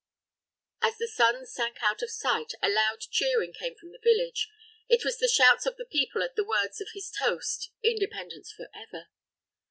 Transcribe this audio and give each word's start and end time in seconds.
As 0.81 0.97
the 0.97 1.07
sun 1.07 1.45
sank 1.45 1.77
out 1.83 2.01
of 2.01 2.09
sight, 2.09 2.53
a 2.63 2.69
loud 2.69 3.01
cheering 3.11 3.53
came 3.53 3.75
from 3.75 3.91
the 3.91 4.01
village. 4.03 4.49
It 4.89 5.05
was 5.05 5.19
the 5.19 5.27
shouts 5.27 5.67
of 5.67 5.77
the 5.77 5.85
people 5.85 6.23
at 6.23 6.35
the 6.35 6.43
words 6.43 6.81
of 6.81 6.87
his 6.95 7.11
toast: 7.11 7.69
"Independence 7.83 8.51
for 8.51 8.67
ever!" 8.73 9.09